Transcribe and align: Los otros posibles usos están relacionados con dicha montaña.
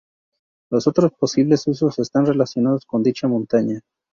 Los 0.71 0.87
otros 0.87 1.11
posibles 1.13 1.67
usos 1.67 1.99
están 1.99 2.25
relacionados 2.25 2.87
con 2.87 3.03
dicha 3.03 3.27
montaña. 3.27 3.81